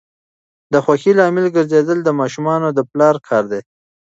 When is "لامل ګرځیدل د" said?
1.19-2.09